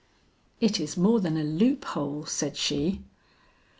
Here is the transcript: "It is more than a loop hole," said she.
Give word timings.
"It 0.59 0.79
is 0.79 0.97
more 0.97 1.19
than 1.19 1.37
a 1.37 1.43
loop 1.43 1.85
hole," 1.85 2.25
said 2.25 2.57
she. 2.57 3.03